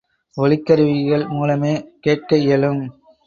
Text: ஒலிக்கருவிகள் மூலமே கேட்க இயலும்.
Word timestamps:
ஒலிக்கருவிகள் 0.37 1.25
மூலமே 1.29 1.73
கேட்க 1.99 2.37
இயலும். 2.37 2.81